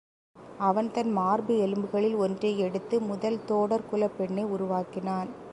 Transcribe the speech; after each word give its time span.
அவன் 0.59 0.91
தன் 0.91 1.11
மார்பு 1.11 1.57
எலும்புகளில் 1.57 2.15
ஒன்றை 2.17 2.59
எடுத்து, 2.59 3.01
முதல் 3.01 3.39
தோடர்குலப் 3.47 4.17
பெண்ணை 4.17 4.43
உருவாக்கினான். 4.49 5.31